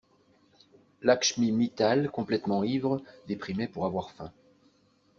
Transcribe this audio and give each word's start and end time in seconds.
Lakshmi 1.03 1.51
Mittal 1.51 2.09
complètement 2.09 2.63
ivre 2.63 3.03
déprimait 3.27 3.67
pour 3.67 3.85
avoir 3.85 4.09
faim. 4.09 4.31